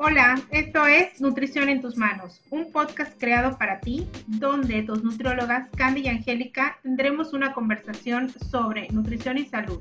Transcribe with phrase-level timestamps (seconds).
[0.00, 5.68] Hola, esto es Nutrición en tus manos, un podcast creado para ti, donde tus nutriólogas
[5.76, 9.80] Candy y Angélica tendremos una conversación sobre nutrición y salud,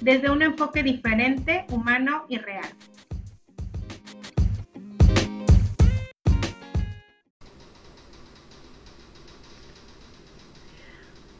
[0.00, 2.68] desde un enfoque diferente, humano y real.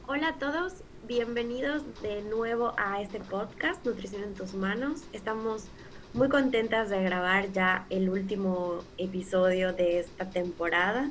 [0.07, 5.09] Hola a todos, bienvenidos de nuevo a este podcast Nutrición en tus manos.
[5.13, 5.67] Estamos
[6.15, 11.11] muy contentas de grabar ya el último episodio de esta temporada.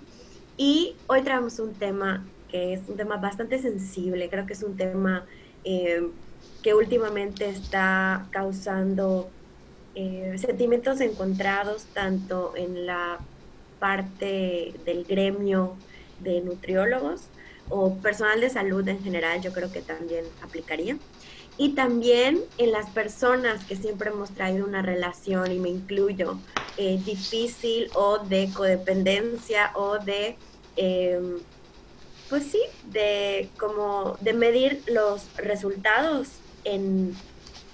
[0.57, 4.75] Y hoy traemos un tema que es un tema bastante sensible, creo que es un
[4.75, 5.25] tema
[5.63, 6.07] eh,
[6.61, 9.29] que últimamente está causando
[9.95, 13.19] eh, sentimientos encontrados tanto en la
[13.79, 15.75] parte del gremio
[16.19, 17.21] de nutriólogos
[17.69, 20.97] o personal de salud en general, yo creo que también aplicaría
[21.57, 26.37] y también en las personas que siempre hemos traído una relación, y me incluyo,
[26.77, 30.37] eh, difícil o de codependencia o de,
[30.75, 31.39] em,
[32.29, 36.29] pues sí, de como de medir los resultados
[36.63, 37.15] en,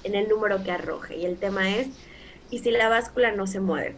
[0.03, 1.17] en el número que arroje.
[1.17, 1.88] Y el tema es,
[2.50, 3.95] ¿y si la báscula no se mueve?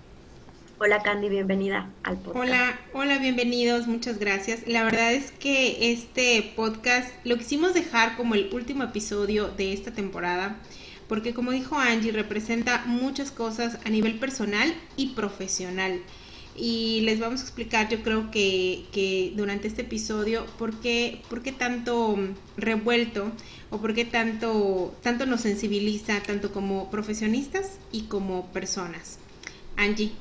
[0.81, 2.37] Hola Candy, bienvenida al podcast.
[2.37, 4.65] Hola, hola, bienvenidos, muchas gracias.
[4.65, 9.91] La verdad es que este podcast lo quisimos dejar como el último episodio de esta
[9.91, 10.55] temporada,
[11.09, 15.99] porque como dijo Angie, representa muchas cosas a nivel personal y profesional.
[16.55, 21.43] Y les vamos a explicar, yo creo que, que durante este episodio, por qué, por
[21.43, 22.17] qué tanto
[22.55, 23.33] revuelto
[23.69, 29.19] o por qué tanto, tanto nos sensibiliza, tanto como profesionistas y como personas.
[29.75, 30.13] Angie.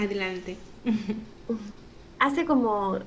[0.00, 0.56] Adelante.
[2.18, 2.98] Hace como,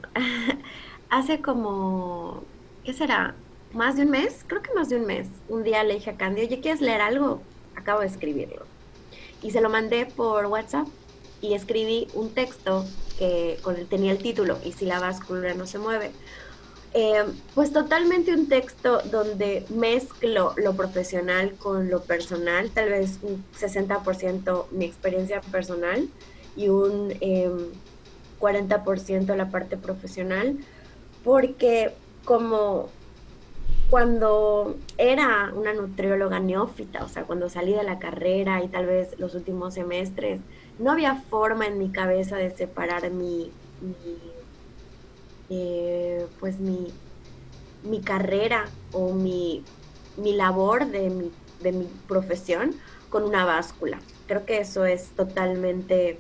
[1.09, 2.43] hace como,
[2.83, 3.33] ¿qué será?
[3.73, 5.27] Más de un mes, creo que más de un mes.
[5.49, 7.41] Un día le dije a Candy, oye, ¿quieres leer algo?
[7.75, 8.67] Acabo de escribirlo.
[9.41, 10.87] Y se lo mandé por WhatsApp
[11.41, 12.85] y escribí un texto
[13.17, 13.57] que
[13.89, 16.11] tenía el título, ¿y si la báscula no se mueve?
[16.93, 17.23] Eh,
[17.55, 24.65] pues totalmente un texto donde mezclo lo profesional con lo personal, tal vez un 60%
[24.71, 26.07] mi experiencia personal
[26.55, 27.09] y un
[28.39, 30.57] 40% em, la parte profesional,
[31.23, 31.93] porque
[32.25, 32.89] como
[33.89, 39.19] cuando era una nutrióloga neófita, o sea, cuando salí de la carrera y tal vez
[39.19, 40.41] los últimos semestres,
[40.79, 43.51] no había forma en mi cabeza de separar mi,
[45.49, 46.91] eh, pues mi,
[47.83, 49.63] mi carrera o mi,
[50.17, 51.31] mi labor de mi,
[51.61, 52.75] de mi profesión
[53.09, 53.99] con una báscula.
[54.25, 56.17] Creo que eso es totalmente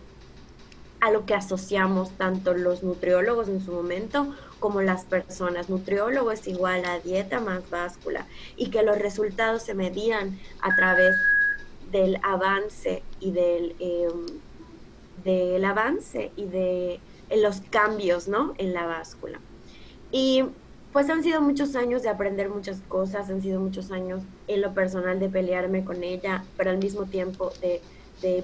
[1.03, 5.69] a lo que asociamos tanto los nutriólogos en su momento como las personas.
[5.69, 8.25] Nutriólogo es igual a dieta más báscula
[8.55, 11.13] y que los resultados se medían a través
[11.91, 14.25] del avance y del, em,
[15.25, 17.01] del avance y de
[17.35, 18.53] los cambios ¿no?
[18.57, 19.41] en la báscula.
[20.09, 20.45] Y
[20.93, 24.73] pues han sido muchos años de aprender muchas cosas, han sido muchos años en lo
[24.73, 27.81] personal de pelearme con ella, pero al mismo tiempo de,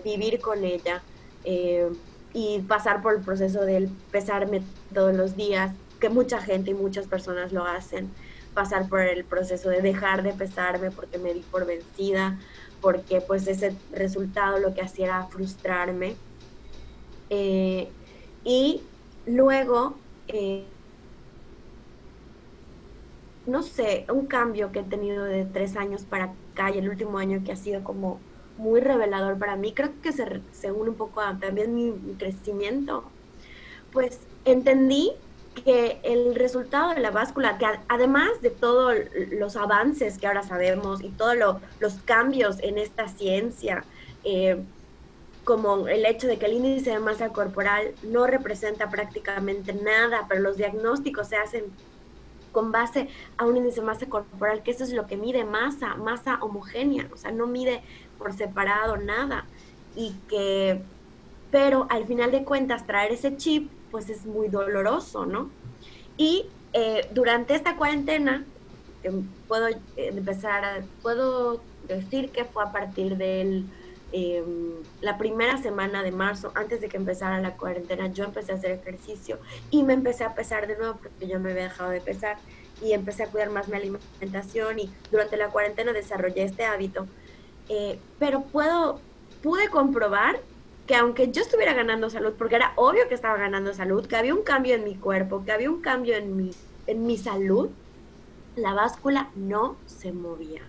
[0.03, 1.02] vivir con ella.
[1.46, 1.90] Eh,
[2.34, 4.62] y pasar por el proceso del pesarme
[4.94, 8.09] todos los días, que mucha gente y muchas personas lo hacen,
[8.53, 12.38] pasar por el proceso de dejar de pesarme porque me di por vencida,
[12.81, 16.16] porque pues ese resultado lo que hacía era frustrarme.
[17.29, 17.89] Eh,
[18.44, 18.81] y
[19.25, 19.95] luego,
[20.28, 20.66] eh,
[23.45, 27.18] no sé, un cambio que he tenido de tres años para acá y el último
[27.18, 28.19] año que ha sido como
[28.59, 33.06] muy revelador para mí, creo que se, se une un poco a también mi, crecimiento,
[33.92, 35.14] pues entendí
[35.64, 38.96] que el resultado de la báscula, que además de todos
[39.31, 41.36] los avances que ahora sabemos y todos
[41.80, 43.84] los cambios en esta ciencia,
[44.24, 44.62] eh,
[45.46, 50.42] como el hecho de que el índice de masa corporal no representa prácticamente nada, pero
[50.42, 51.64] los diagnósticos se hacen
[52.52, 55.96] con base a un índice de masa corporal, que eso es lo que mide masa,
[55.96, 57.81] masa homogénea, o sea, no mide
[58.19, 59.45] por separado, nada.
[59.95, 60.81] Y que,
[61.50, 65.50] pero al final de cuentas, traer ese chip, pues es muy doloroso, ¿no?
[66.18, 68.45] Y eh, durante esta cuarentena,
[69.01, 73.63] em, puedo eh, empezar puedo decir que fue a partir de
[74.12, 78.56] em, la primera semana de marzo, antes de que empezara la cuarentena, yo empecé a
[78.56, 79.39] hacer ejercicio
[79.71, 82.38] y me empecé a pesar de nuevo porque yo me había dejado de pesar
[82.81, 87.07] y empecé a cuidar más mi alimentación y durante la cuarentena desarrollé este hábito
[87.69, 89.00] eh, pero puedo,
[89.42, 90.39] pude comprobar
[90.88, 94.33] que aunque yo estuviera ganando salud, porque era obvio que estaba ganando salud, que había
[94.33, 96.51] un cambio en mi cuerpo, que había un cambio en mi,
[96.88, 97.69] en mi salud,
[98.56, 100.62] la báscula no se movía.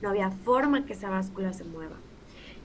[0.00, 1.96] No había forma que esa báscula se mueva.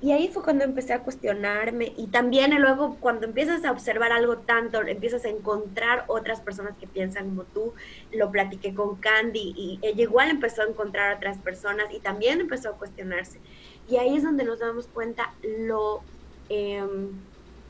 [0.04, 4.36] Y ahí fue cuando empecé a cuestionarme y también luego cuando empiezas a observar algo
[4.40, 7.74] tanto, empiezas a encontrar otras personas que piensan como tú.
[8.12, 12.72] Lo platiqué con Candy y ella igual empezó a encontrar otras personas y también empezó
[12.72, 13.40] a cuestionarse.
[13.88, 16.02] Y ahí es donde nos damos cuenta lo,
[16.50, 17.12] em,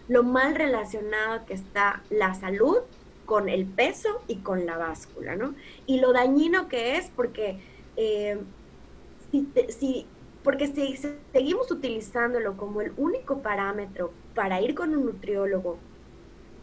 [0.07, 2.79] lo mal relacionado que está la salud
[3.27, 5.53] con el peso y con la báscula, ¿no?
[5.85, 7.59] Y lo dañino que es porque
[7.95, 8.39] em,
[9.69, 10.07] si
[10.43, 10.97] porque si
[11.31, 15.77] seguimos utilizándolo como el único parámetro para ir con un nutriólogo,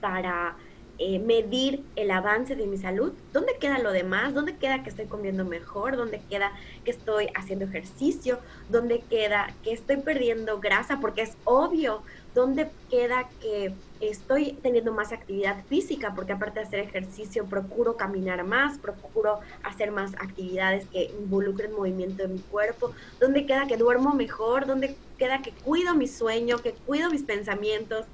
[0.01, 0.57] para
[0.99, 4.35] eh, medir el avance de mi salud, ¿dónde queda lo demás?
[4.35, 5.97] ¿Dónde queda que estoy comiendo mejor?
[5.97, 6.53] ¿Dónde queda
[6.85, 8.39] que estoy haciendo ejercicio?
[8.69, 11.01] ¿Dónde queda que estoy perdiendo grasa?
[11.01, 12.03] Porque es obvio,
[12.35, 16.15] ¿dónde queda que estoy teniendo más actividad física?
[16.15, 22.23] Porque aparte de hacer ejercicio, procuro caminar más, procuro hacer más actividades que involucren movimiento
[22.23, 22.93] de mi cuerpo.
[23.21, 24.67] ¿Dónde queda que duermo mejor?
[24.67, 28.07] ¿Dónde queda que cuido mi sueño, que cuido mis pensamientos?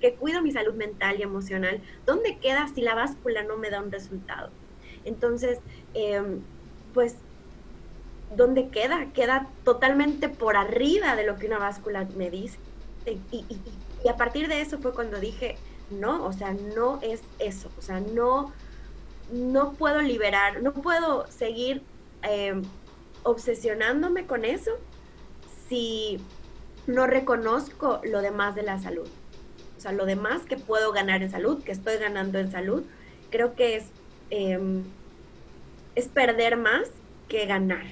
[0.00, 3.80] que cuido mi salud mental y emocional, ¿dónde queda si la báscula no me da
[3.80, 4.50] un resultado?
[5.06, 5.60] Entonces,
[5.94, 6.40] em,
[6.92, 7.16] pues,
[8.36, 9.12] ¿dónde queda?
[9.14, 12.58] Queda totalmente por arriba de lo que una báscula me dice.
[13.06, 13.44] Y,
[14.08, 15.56] a partir de eso fue cuando dije,
[15.90, 18.52] no, o sea, no es eso, o sea, no,
[19.32, 21.82] no puedo liberar, no puedo seguir
[22.22, 22.62] em,
[23.22, 24.72] obsesionándome con eso
[25.68, 26.20] si
[26.86, 29.08] no reconozco lo demás de la salud
[29.84, 32.82] sea, lo demás que puedo ganar en salud, que estoy ganando en salud,
[33.30, 33.84] creo que es,
[34.30, 34.82] em,
[35.94, 36.88] es perder más
[37.28, 37.84] que ganar.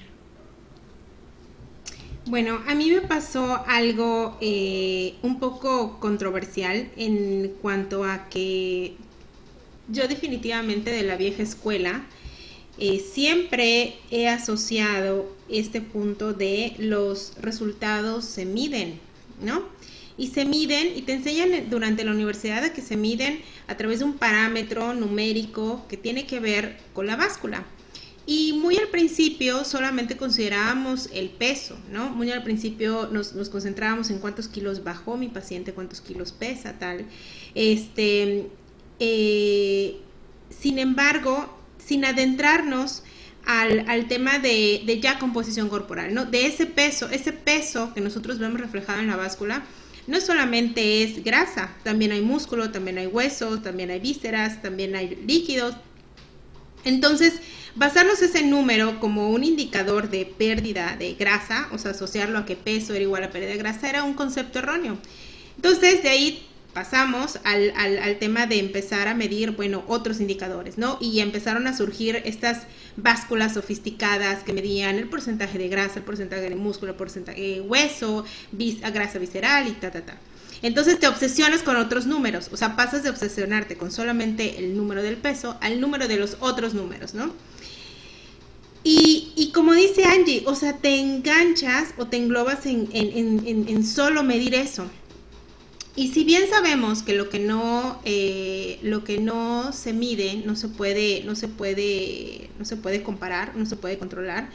[2.27, 8.95] Bueno, a mí me pasó algo eh, un poco controversial en cuanto a que
[9.89, 12.05] yo definitivamente de la vieja escuela
[12.79, 19.01] eh, siempre he asociado este punto de los resultados se miden,
[19.43, 19.65] ¿no?
[20.17, 24.01] y se miden y te enseñan durante la universidad a que se miden a través
[24.01, 27.65] de un parámetro numérico que tiene que ver con la báscula.
[28.25, 32.11] Y muy al principio solamente considerábamos el peso, ¿no?
[32.11, 37.07] Muy al principio nos, concentrábamos en cuántos kilos bajó mi paciente, cuántos kilos pesa, tal.
[37.55, 38.47] Este,
[39.01, 39.97] eh,
[40.51, 43.03] sin embargo, sin adentrarnos
[43.45, 46.25] al, al tema de, de, ya composición corporal, ¿no?
[46.25, 49.65] De ese peso, ese peso que nosotros vemos reflejado en la báscula,
[50.07, 55.17] no solamente es grasa, también hay músculo, también hay hueso, también hay vísceras, también hay
[55.27, 55.77] líquidos.
[56.85, 57.35] Entonces,
[57.75, 62.57] basarnos ese número como un indicador de pérdida de grasa, o sea, asociarlo a que
[62.57, 64.99] peso era igual a pérdida de grasa, era un concepto erróneo.
[65.57, 70.97] Entonces, de ahí pasamos al, al, tema de empezar a medir, bueno, otros indicadores, ¿no?
[71.01, 72.63] Y empezaron a surgir estas
[72.97, 77.61] básculas sofisticadas que medían el porcentaje de grasa, el porcentaje de músculo, el porcentaje de
[77.61, 80.19] hueso, vis, grasa visceral y ta, ta, ta.
[80.63, 85.03] Entonces te obsesionas con otros números, o sea, pasas de obsesionarte con solamente el número
[85.03, 87.33] del peso al número de los otros números, ¿no?
[88.85, 93.69] Y, y como dice Angie, o sea, te enganchas o te englobas en, en, en,
[93.69, 94.87] en solo medir eso.
[95.95, 100.57] Y si bien sabemos que lo que no, eh, lo que no se mide no
[100.57, 104.49] se puede, no se puede, no se puede comparar, no se puede controlar,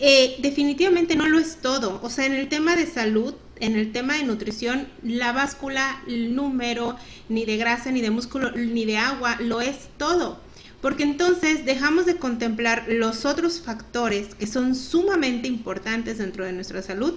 [0.00, 2.00] eh, definitivamente no lo es todo.
[2.02, 6.34] O sea, en el tema de salud, en el tema de nutrición, la báscula, el
[6.34, 6.96] número,
[7.28, 10.40] ni de grasa, ni de músculo, ni de agua, lo es todo.
[10.80, 16.82] Porque entonces dejamos de contemplar los otros factores que son sumamente importantes dentro de nuestra
[16.82, 17.14] salud,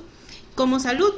[0.53, 1.15] como salud,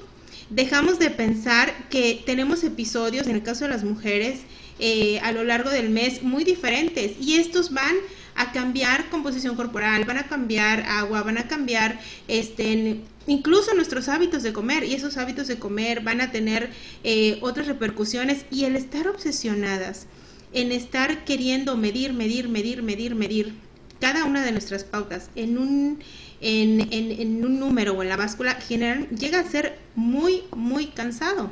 [0.49, 4.39] dejamos de pensar que tenemos episodios, en el caso de las mujeres,
[4.79, 7.95] eh, a lo largo del mes muy diferentes y estos van
[8.37, 14.43] a cambiar composición corporal, van a cambiar agua, van a cambiar este, incluso nuestros hábitos
[14.43, 16.69] de comer y esos hábitos de comer van a tener
[17.03, 20.05] eh, otras repercusiones y el estar obsesionadas
[20.53, 23.53] en estar queriendo medir, medir, medir, medir, medir
[23.99, 25.99] cada una de nuestras pautas en un
[26.39, 31.49] en, en, un número o en la báscula general llega a ser muy, muy cansado.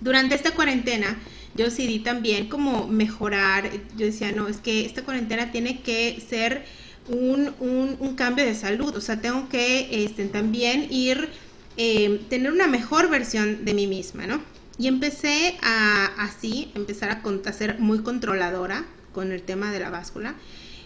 [0.00, 1.18] Durante esta cuarentena
[1.54, 6.64] yo decidí también como mejorar, yo decía, no, es que esta cuarentena tiene que ser
[7.08, 11.28] un, un, cambio de salud, o sea, tengo que este, también ir,
[11.76, 14.40] eh, tener una mejor versión de mí misma, ¿no?
[14.78, 19.90] Y empecé a así, empezar a, a ser muy controladora con el tema de la
[19.90, 20.34] báscula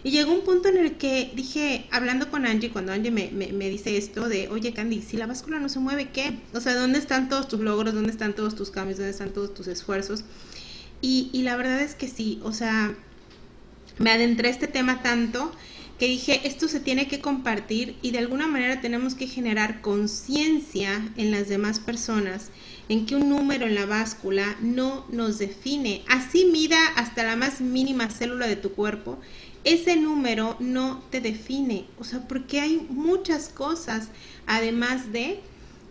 [0.05, 3.69] y llegó un punto en el que dije, hablando con Angie, cuando Angie me, me,
[3.69, 6.39] dice esto de, oye Candy, si la báscula no se mueve, ¿qué?
[6.55, 7.95] O sea, ¿dónde están todos tus logros?
[7.95, 8.99] ¿Dónde están todos tus cambios?
[8.99, 10.23] ¿Dónde están todos tus esfuerzos?
[11.01, 12.95] Y, la verdad es que sí, o sea,
[13.99, 15.53] me adentré este tema tanto
[15.99, 21.13] que dije, esto se tiene que compartir y de alguna manera tenemos que generar conciencia
[21.17, 22.51] en las demás personas
[22.89, 26.03] en que un número en la báscula no nos define.
[26.09, 29.19] Así mida hasta la más mínima célula de tu cuerpo,
[29.65, 31.87] ese número no te define.
[31.99, 34.09] O sea, porque hay muchas cosas,
[34.47, 35.41] además de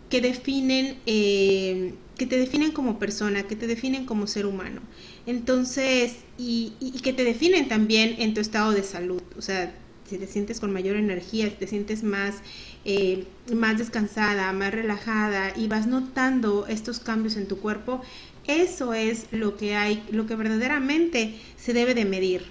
[0.08, 4.80] que definen, eh, que te definen como persona, que te definen como ser humano.
[5.26, 9.22] Entonces, y, y, que te definen también en tu estado de salud.
[9.36, 9.74] O sea,
[10.08, 12.36] si te sientes con mayor energía, si te sientes más,
[12.84, 13.24] eh,
[13.54, 18.00] más descansada, más relajada y vas notando estos cambios en tu cuerpo,
[18.46, 22.46] eso es lo que hay, lo que verdaderamente se debe de medir,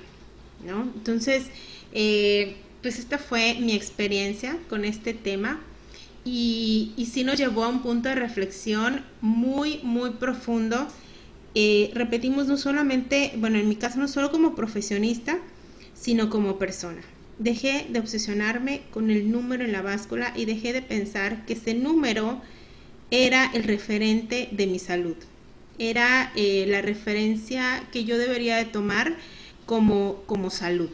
[0.66, 0.84] ¿no?
[0.84, 1.46] Entonces,
[1.94, 5.60] eh, pues esta fue mi experiencia con este tema
[6.28, 10.88] y, sí nos llevó a un punto de reflexión muy, muy profundo.
[11.56, 15.40] Eh, repetimos no solamente, bueno, en mi caso no solo como profesionista,
[15.94, 17.02] sino como persona.
[17.40, 21.74] Dejé de obsesionarme con el número en la báscula y dejé de pensar que ese
[21.74, 22.42] número
[23.12, 25.16] era el referente de mi salud.
[25.80, 29.16] Era eh, la referencia que yo debería de tomar
[29.66, 30.90] como, como salud.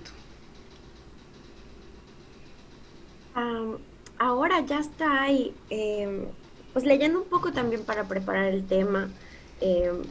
[4.24, 6.26] Ahora ya está ahí, em,
[6.72, 9.10] pues leyendo un poco también para preparar el tema.
[9.60, 10.04] Em,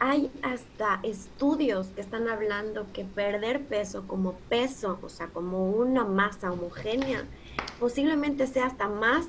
[0.00, 6.04] hay hasta estudios que están hablando que perder peso como peso, o sea, como una
[6.04, 7.24] masa homogénea,
[7.78, 9.26] posiblemente sea hasta más,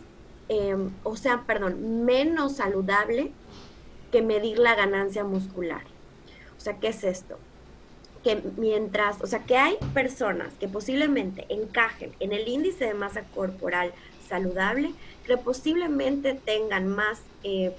[0.48, 3.34] em, o sea, perdón, menos saludable
[4.12, 5.84] que medir la ganancia muscular.
[6.58, 7.38] O sea, ¿qué es esto?
[8.58, 13.94] Mientras, o sea, que hay personas que posiblemente encajen en el índice de masa corporal
[14.28, 14.94] saludable,
[15.26, 17.76] que posiblemente tengan más eh,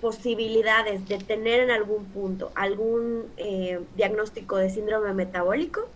[0.00, 5.88] posibilidades de tener en algún punto algún eh, diagnóstico de síndrome metabólico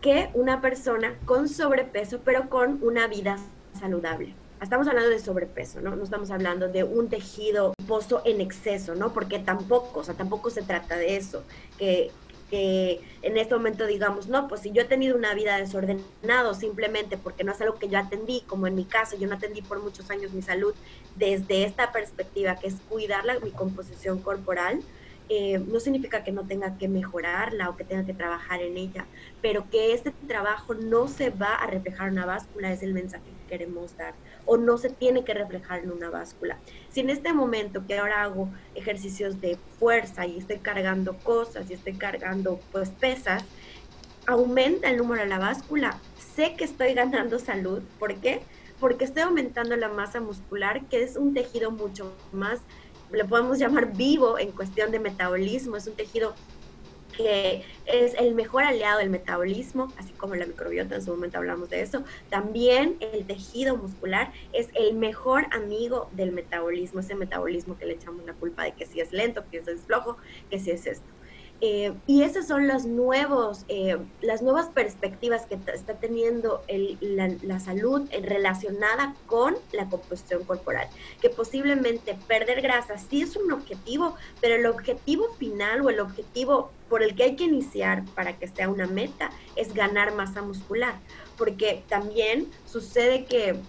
[0.00, 3.36] que una persona con sobrepeso, pero con una vida
[3.78, 4.34] saludable.
[4.62, 5.96] Estamos hablando de sobrepeso, ¿no?
[5.96, 9.12] No estamos hablando de un tejido pozo en exceso, ¿no?
[9.12, 11.44] Porque tampoco, o sea, tampoco se trata de eso,
[11.78, 12.10] que
[12.50, 17.16] que en este momento digamos, no, pues si yo he tenido una vida desordenada simplemente
[17.16, 19.80] porque no es algo que yo atendí, como en mi caso, yo no atendí por
[19.80, 20.74] muchos años mi salud
[21.16, 24.80] desde esta perspectiva, que es cuidar mi composición corporal,
[25.28, 29.06] eh, no significa que no tenga que mejorarla o que tenga que trabajar en ella,
[29.40, 33.22] pero que este trabajo no se va a reflejar en una báscula, es el mensaje
[33.24, 34.14] que queremos dar,
[34.46, 36.58] o no se tiene que reflejar en una báscula.
[36.90, 41.74] Si en este momento que ahora hago ejercicios de fuerza y estoy cargando cosas y
[41.74, 43.44] estoy cargando pues pesas,
[44.26, 45.98] aumenta el número de la báscula,
[46.34, 48.42] sé que estoy ganando salud, ¿por qué?
[48.78, 52.60] Porque estoy aumentando la masa muscular, que es un tejido mucho más
[53.12, 56.34] le podemos llamar vivo en cuestión de metabolismo, es un tejido
[57.22, 61.68] que es el mejor aliado del metabolismo, así como la microbiota, en su momento hablamos
[61.70, 62.04] de eso.
[62.28, 68.24] También el tejido muscular es el mejor amigo del metabolismo, ese metabolismo que le echamos
[68.24, 70.16] la culpa de que si es lento, que si es flojo,
[70.50, 71.06] que si es esto.
[71.62, 76.62] Eh, y esas son los nuevos, eh, las nuevas perspectivas que está teniendo
[77.00, 80.88] la, salud relacionada con la composición corporal.
[81.20, 86.70] Que posiblemente perder grasa sí es un objetivo, pero el objetivo final o el objetivo
[86.88, 90.94] por el que hay que iniciar para que sea una meta es ganar masa muscular.
[91.36, 93.60] Porque también sucede que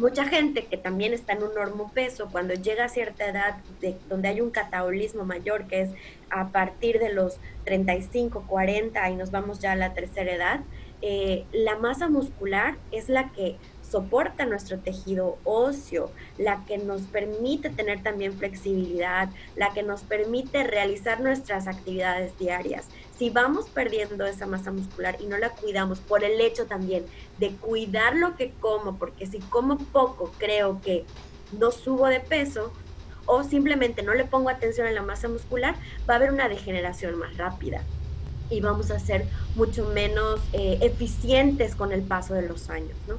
[0.00, 3.96] mucha gente que también está en un normo peso, cuando llega a cierta edad de,
[4.08, 5.90] donde hay un catabolismo mayor, que es
[6.30, 10.60] a partir de los 35, 40 y nos vamos ya a la tercera edad,
[11.02, 17.70] eh, la masa muscular es la que soporta nuestro tejido óseo, la que nos permite
[17.70, 22.88] tener también flexibilidad, la que nos permite realizar nuestras actividades diarias.
[23.20, 27.04] Si vamos perdiendo esa masa muscular y no la cuidamos por el hecho también
[27.38, 31.04] de cuidar lo que como, porque si como poco creo que
[31.52, 32.72] no subo de peso,
[33.26, 35.74] o simplemente no le pongo atención a la masa muscular,
[36.08, 37.82] va a haber una degeneración más rápida
[38.48, 43.18] y vamos a ser mucho menos eh, eficientes con el paso de los años, ¿no?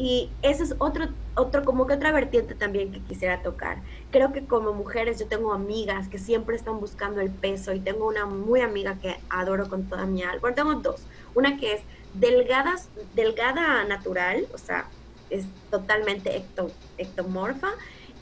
[0.00, 3.82] Y ese es otro, otro, como que otra vertiente también que quisiera tocar.
[4.10, 8.08] Creo que como mujeres yo tengo amigas que siempre están buscando el peso y tengo
[8.08, 10.38] una muy amiga que adoro con toda mi alma.
[10.40, 11.02] Bueno, tengo dos.
[11.34, 11.82] Una que es
[12.14, 12.76] delgada,
[13.14, 14.88] delgada natural, o sea,
[15.28, 17.68] es totalmente ecto, ectomorfa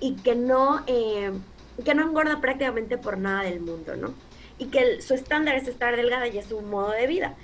[0.01, 1.31] y que no, eh,
[1.85, 4.15] que no engorda prácticamente por nada del mundo, ¿no?
[4.59, 7.37] Y que su estándar es estar delgada y es su modo de vida.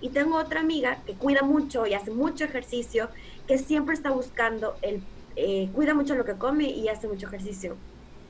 [0.00, 3.08] Y tengo otra amiga que cuida mucho y hace mucho ejercicio
[3.50, 5.02] que siempre está buscando, el,
[5.34, 7.74] eh, cuida mucho lo que come y hace mucho ejercicio.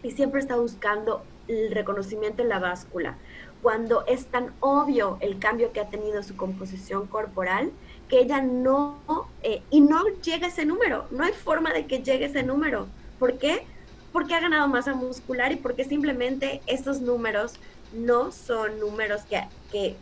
[0.02, 3.18] Y siempre está buscando el reconocimiento en la báscula.
[3.60, 7.70] cuando es tan obvio el cambio que ha tenido su composición corporal
[8.08, 8.98] que ella no,
[9.42, 12.86] eh, y no llega ese número, no hay forma de que llegue ese número.
[13.18, 13.66] ¿Por qué?
[14.14, 17.60] Porque ha ganado masa muscular y porque simplemente esos números
[17.92, 19.96] no son números que, que,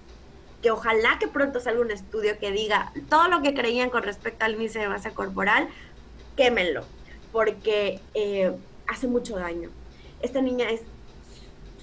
[0.62, 4.44] que ojalá que pronto salga un estudio que diga todo lo que creían con respecto
[4.44, 5.68] al índice de masa corporal,
[6.36, 6.84] quémenlo,
[7.32, 8.52] porque eh,
[8.86, 9.70] hace mucho daño.
[10.20, 10.82] Esta niña es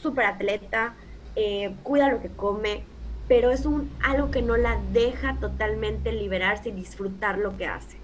[0.01, 0.93] súper atleta,
[1.35, 2.83] eh, cuida lo que come,
[3.27, 7.97] pero es un, algo que no la deja totalmente liberarse y disfrutar lo que hace.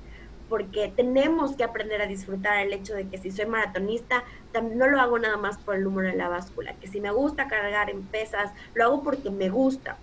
[0.49, 4.23] Porque tenemos que aprender a disfrutar el hecho de que si soy maratonista,
[4.73, 7.47] no lo hago nada más por el número de la báscula, que si me gusta
[7.47, 9.97] cargar en pesas, lo hago porque me gusta,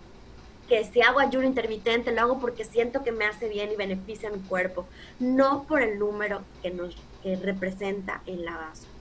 [0.68, 4.28] que si hago ayuno intermitente, lo hago porque siento que me hace bien y beneficia
[4.28, 4.86] a mi cuerpo,
[5.18, 8.92] no por el número que nos que representa en la báscula.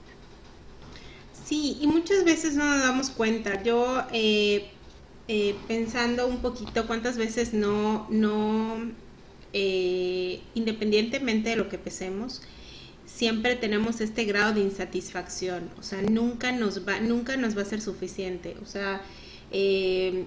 [1.44, 3.62] Sí, y muchas veces no nos damos cuenta.
[3.62, 4.70] Yo eh,
[5.28, 8.90] eh, pensando un poquito cuántas veces no, no,
[9.52, 12.42] eh, independientemente de lo que pesemos,
[13.04, 17.64] siempre tenemos este grado de insatisfacción, o sea, nunca nos va, nunca nos va a
[17.64, 19.02] ser suficiente, o sea,
[19.50, 20.24] eh,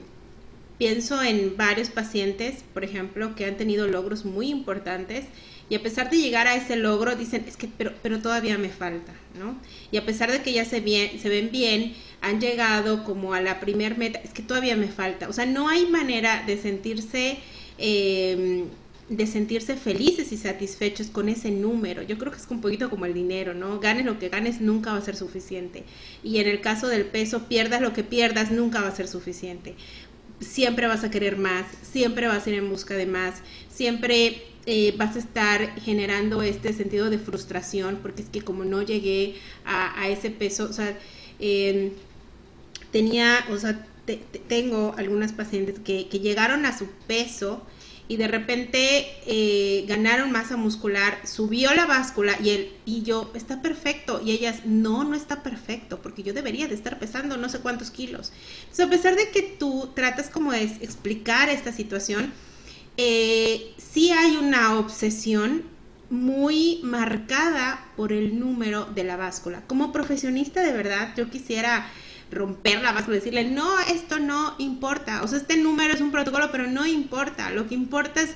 [0.81, 5.25] pienso en varios pacientes, por ejemplo, que han tenido logros muy importantes
[5.69, 8.69] y a pesar de llegar a ese logro dicen, es que, pero, pero todavía me
[8.69, 9.55] falta, ¿no?
[9.91, 13.41] Y a pesar de que ya se, bien, se ven bien, han llegado como a
[13.41, 15.29] la primer meta, es que todavía me falta.
[15.29, 17.37] O sea, no hay manera de sentirse...
[17.77, 18.65] Em,
[19.11, 22.01] de sentirse felices y satisfechos con ese número.
[22.01, 23.77] Yo creo que es un poquito como el dinero, ¿no?
[23.81, 25.83] Ganes lo que ganes, nunca va a ser suficiente.
[26.23, 29.75] Y en el caso del peso, pierdas lo que pierdas, nunca va a ser suficiente.
[30.41, 33.35] Siempre vas a querer más, siempre vas a ir en busca de más,
[33.69, 38.81] siempre eh, vas a estar generando este sentido de frustración, porque es que como no
[38.81, 40.97] llegué a, ese peso, o sea,
[41.39, 41.91] em,
[42.91, 43.87] tenía, o sea,
[44.47, 47.61] tengo algunas pacientes que, llegaron a su peso
[48.11, 53.61] y de repente eh, ganaron masa muscular, subió la báscula y, él, y yo, está
[53.61, 54.21] perfecto.
[54.21, 57.89] Y ellas, no, no está perfecto, porque yo debería de estar pesando no sé cuántos
[57.89, 58.33] kilos.
[58.63, 62.33] Entonces, a pesar de que tú tratas como de explicar esta situación,
[62.97, 65.63] eh, sí hay una obsesión
[66.09, 69.61] muy marcada por el número de la báscula.
[69.67, 71.89] Como profesionista, de verdad, yo quisiera
[72.31, 75.21] romper la báscula y decirle, no, esto no importa.
[75.23, 77.51] O sea, este número es un protocolo, pero no importa.
[77.51, 78.35] Lo que importa es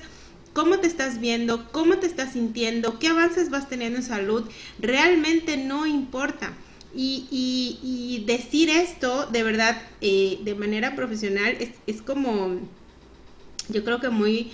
[0.52, 4.48] cómo te estás viendo, cómo te estás sintiendo, qué avances vas teniendo en salud.
[4.78, 6.52] Realmente no importa.
[6.98, 12.60] Y, decir esto, de verdad, eh, de manera profesional, es, es como
[13.68, 14.50] yo creo que muy,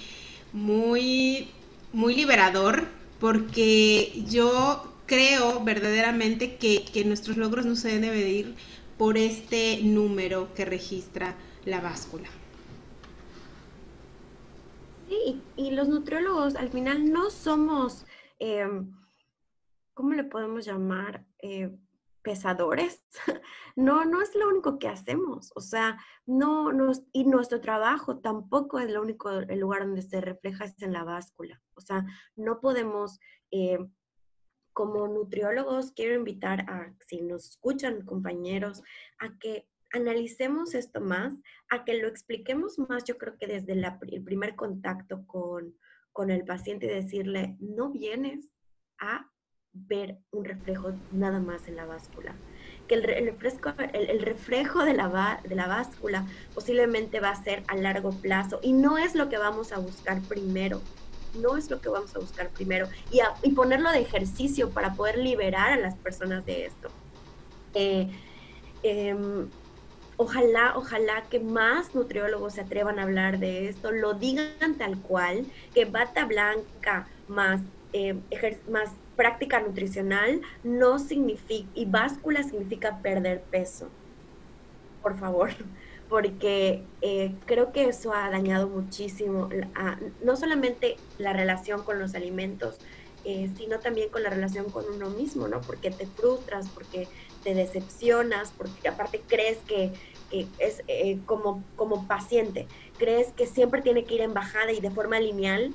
[0.53, 1.49] muy,
[1.93, 2.87] muy liberador,
[3.21, 8.55] porque yo creo verdaderamente que, nuestros logros no se deben de medir
[9.03, 11.35] por este número que registra
[11.65, 12.29] la báscula.
[15.09, 18.07] Sí, y, los nutriólogos al final no somos,
[18.39, 18.65] eh,
[19.93, 21.27] ¿cómo le podemos llamar?
[21.43, 21.77] Eh,
[22.23, 23.03] pesadores.
[23.75, 25.51] No, no es lo único que hacemos.
[25.57, 30.21] O sea, no, nos, y nuestro trabajo tampoco es lo único, el lugar donde se
[30.21, 31.61] refleja es en la báscula.
[31.75, 32.05] O sea,
[32.37, 33.19] no podemos,
[33.51, 33.79] eh,
[34.73, 38.83] como nutriólogos, quiero invitar a, si nos escuchan compañeros,
[39.19, 41.35] a que analicemos esto más,
[41.69, 45.77] a que lo expliquemos más, yo creo que desde el primer contacto con,
[46.13, 48.49] con el paciente y decirle, no vienes
[48.99, 49.29] a
[49.73, 52.35] ver un reflejo nada más en la báscula.
[52.87, 57.77] Que el, refresco, el, reflejo de la, de la báscula posiblemente va a ser a
[57.77, 60.81] largo plazo y no es lo que vamos a buscar primero.
[61.35, 62.89] No es lo que vamos a buscar primero.
[63.11, 66.89] Y, ponerlo de ejercicio para poder liberar a las personas de esto.
[67.75, 68.11] Eh,
[68.83, 69.49] em,
[70.17, 75.47] ojalá, ojalá que más nutriólogos se atrevan a hablar de esto, lo digan tal cual,
[75.75, 77.61] que bata blanca más,
[77.93, 78.17] eh,
[78.71, 83.89] más práctica nutricional no significa, y báscula significa perder peso.
[85.03, 85.51] Por favor,
[86.13, 89.49] porque eh, creo que eso ha dañado muchísimo,
[90.23, 92.77] no solamente la relación con los alimentos,
[93.25, 95.63] eh, sino también con la relación con uno mismo, ¿no?
[95.63, 97.09] Porque te frustras, porque
[97.43, 99.95] te decepcionas, porque aparte crees que,
[100.59, 102.67] es eh, como, como paciente,
[102.99, 105.73] crees que siempre tiene que ir en bajada y de forma lineal.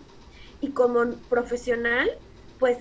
[0.62, 2.12] Y como profesional,
[2.60, 2.78] pues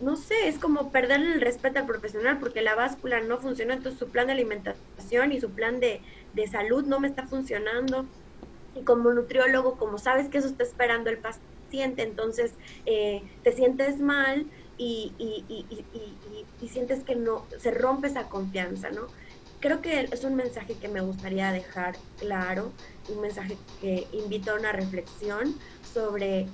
[0.00, 3.98] no sé, es como perderle el respeto al profesional porque la báscula no funciona, entonces
[3.98, 6.00] su plan de alimentación y su plan de,
[6.50, 8.06] salud no me está funcionando.
[8.76, 12.52] Y como nutriólogo, como sabes que eso está esperando el paciente, entonces
[12.86, 15.84] eh, te sientes mal y, y, y,
[16.62, 19.08] y, sientes que no, se rompe esa confianza, ¿no?
[19.60, 22.72] creo que es un mensaje que me gustaría dejar claro,
[23.08, 25.54] un mensaje que invita a una reflexión
[25.92, 26.46] sobre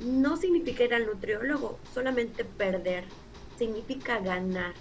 [0.00, 3.04] no significa ir al nutriólogo, solamente perder,
[3.58, 4.74] significa ganar.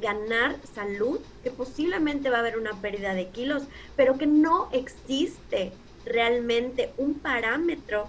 [0.00, 3.64] Ganar salud, que posiblemente va a haber una pérdida de kilos,
[3.96, 5.72] pero que no existe
[6.04, 8.08] realmente un parámetro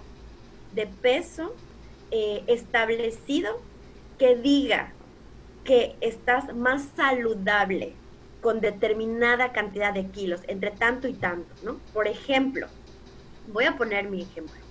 [0.74, 1.54] de peso
[2.10, 3.60] eh, establecido
[4.18, 4.92] que diga
[5.64, 7.94] que estás más saludable
[8.40, 11.80] con determinada cantidad de kilos, entre tanto y tanto, ¿no?
[11.92, 12.66] Por ejemplo,
[13.52, 14.63] voy a poner mi ejemplo.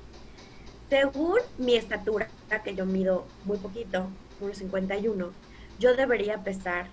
[0.94, 2.30] Según mi estatura,
[2.64, 4.10] que yo mido muy poquito,
[4.42, 5.32] 1,51,
[5.80, 6.86] yo debería pesar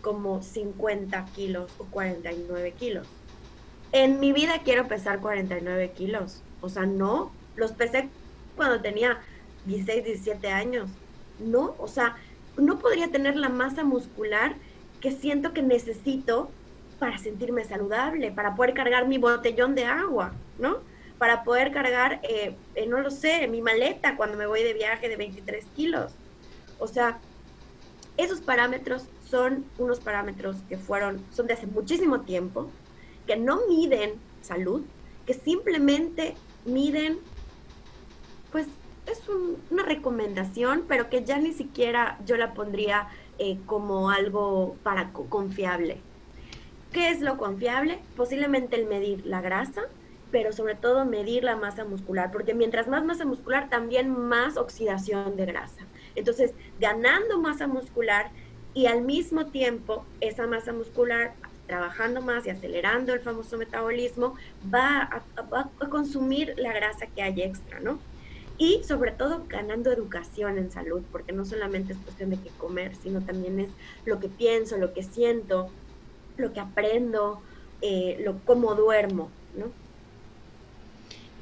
[0.00, 3.08] como 50 kilos o 49 kilos.
[3.90, 6.40] En mi vida quiero pesar 49 kilos.
[6.60, 8.08] O sea, no, los pesé
[8.54, 9.18] cuando tenía
[9.66, 10.88] 16, 17 años.
[11.40, 12.14] No, o sea,
[12.56, 14.54] no podría tener la masa muscular
[15.00, 16.48] que siento que necesito
[17.00, 20.78] para sentirme saludable, para poder cargar mi botellón de agua, ¿no?
[21.18, 25.08] Para poder cargar, eh, eh, no lo sé, mi maleta cuando me voy de viaje
[25.08, 26.12] de 23 kilos.
[26.78, 27.18] O sea,
[28.16, 32.70] esos parámetros son unos parámetros que fueron, son de hace muchísimo tiempo,
[33.26, 34.82] que no miden salud,
[35.26, 37.18] que simplemente miden,
[38.50, 38.66] pues
[39.06, 39.22] es
[39.70, 45.98] una recomendación, pero que ya ni siquiera yo la pondría eh, como algo para confiable.
[46.92, 48.00] ¿Qué es lo confiable?
[48.16, 49.82] Posiblemente el medir la grasa,
[50.30, 55.36] pero sobre todo medir la masa muscular, porque mientras más masa muscular, también más oxidación
[55.36, 55.86] de grasa.
[56.14, 58.30] Entonces, ganando masa muscular
[58.74, 61.34] y al mismo tiempo esa masa muscular
[61.66, 64.34] trabajando más y acelerando el famoso metabolismo,
[64.72, 67.98] va a, va a consumir la grasa que hay extra, ¿no?
[68.58, 72.96] y sobre todo ganando educación en salud, porque no solamente es cuestión de qué comer,
[72.96, 73.68] sino también es
[74.04, 75.70] lo que pienso, lo que siento,
[76.36, 77.40] lo que aprendo,
[77.80, 79.66] eh, lo cómo duermo, ¿no?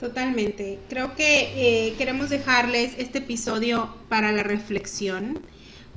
[0.00, 0.78] Totalmente.
[0.88, 5.38] Creo que eh, queremos dejarles este episodio para la reflexión,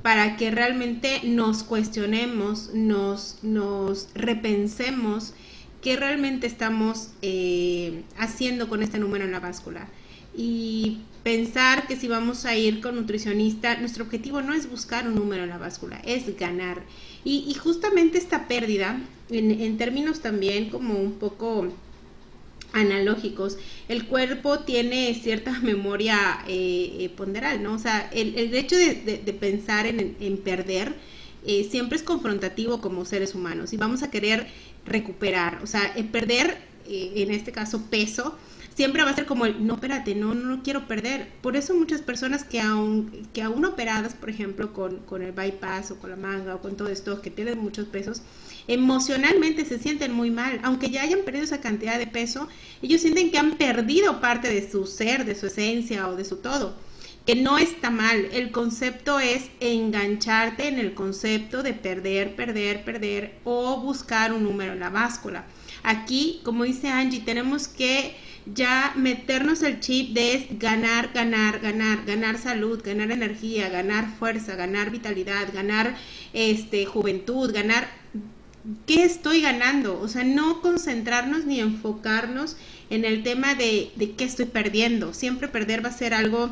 [0.02, 5.34] para que realmente nos cuestionemos, nos, nos repensemos
[5.82, 9.88] qué realmente estamos eh, haciendo con este número en la báscula.
[10.34, 15.14] Y pensar que si vamos a ir con nutricionista, nuestro objetivo no es buscar un
[15.14, 16.82] número en la báscula, es ganar.
[17.24, 21.68] Y, justamente esta pérdida, en, términos también como un poco
[22.72, 27.74] analógicos, el cuerpo tiene cierta memoria eh, eh, ponderal, ¿no?
[27.74, 30.94] O sea, el, hecho de, pensar en, perder
[31.46, 34.46] eh, siempre es confrontativo como seres humanos y vamos a querer
[34.84, 38.36] recuperar, o sea, perder, en este caso, peso,
[38.80, 41.28] siempre va a ser como el, no, espérate, no, no, quiero perder.
[41.42, 45.90] Por eso muchas personas que aún, que aún operadas, por ejemplo, con, con el bypass
[45.90, 48.22] o con la manga o con todo esto, que tienen muchos pesos,
[48.68, 50.60] emocionalmente se sienten muy mal.
[50.62, 52.48] Aunque ya hayan perdido esa cantidad de peso,
[52.80, 56.36] ellos sienten que han perdido parte de su ser, de su esencia o de su
[56.36, 56.74] todo.
[57.26, 58.28] Que no está mal.
[58.32, 64.72] El concepto es engancharte en el concepto de perder, perder, perder o buscar un número
[64.72, 65.44] en la báscula.
[65.82, 68.16] Aquí, como dice Angie, tenemos que
[68.46, 74.90] ya meternos el chip de ganar, ganar, ganar, ganar salud, ganar energía, ganar fuerza, ganar
[74.90, 75.96] vitalidad, ganar
[76.32, 77.88] este juventud, ganar
[78.86, 79.98] ¿qué estoy ganando?
[80.00, 82.56] O sea, no concentrarnos ni enfocarnos
[82.90, 85.14] en el tema de, de qué estoy perdiendo.
[85.14, 86.50] Siempre perder va a ser algo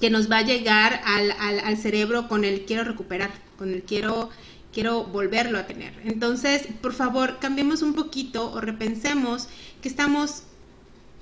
[0.00, 3.82] que nos va a llegar al, al, al cerebro con el quiero recuperar, con el
[3.82, 4.30] quiero
[4.72, 5.94] quiero volverlo a tener.
[6.04, 9.48] Entonces, por favor, cambiemos un poquito o repensemos
[9.80, 10.42] que estamos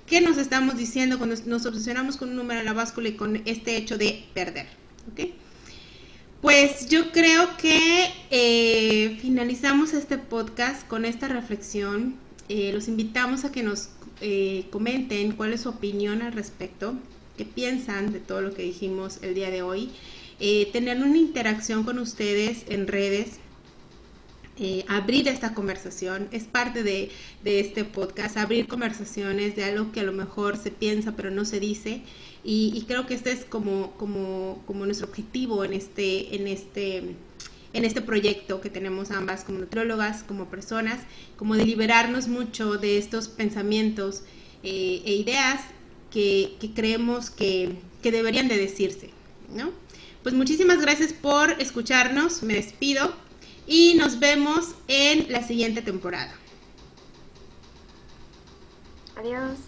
[0.06, 3.40] ¿Qué nos estamos diciendo cuando nos obsesionamos con un número en la báscula y con
[3.46, 4.66] este hecho de perder?
[6.42, 12.16] Pues yo creo que eh, finalizamos este podcast con esta reflexión.
[12.50, 13.88] Eh, los invitamos a que nos
[14.20, 16.94] eh, comenten cuál es su opinión al respecto,
[17.38, 19.90] qué piensan de todo lo que dijimos el día de hoy.
[20.74, 23.38] tener una interacción con ustedes en redes
[24.56, 27.10] eh, abrir esta conversación, es parte de,
[27.44, 31.58] este podcast, abrir conversaciones de algo que a lo mejor se piensa pero no se
[31.58, 32.02] dice.
[32.44, 36.98] Y, creo que este es como, como, como, nuestro objetivo en este, en, este,
[37.72, 41.00] en este proyecto que tenemos ambas como nutriólogas, como personas,
[41.36, 44.22] como de liberarnos mucho de estos pensamientos
[44.62, 45.62] eh, e ideas
[46.12, 49.10] que, que creemos que, que deberían de decirse,
[49.52, 49.72] ¿no?
[50.22, 53.14] Pues muchísimas gracias por escucharnos, me despido
[53.66, 56.32] y nos vemos en la siguiente temporada.
[59.16, 59.58] Adiós.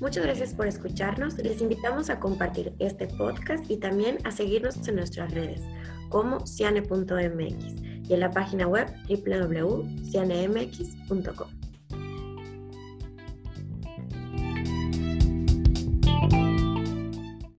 [0.00, 1.36] Muchas gracias por escucharnos.
[1.38, 5.60] Les invitamos a compartir este podcast y también a seguirnos en nuestras redes
[6.08, 11.57] como ciane.mx y en la página web www.cianemx.com.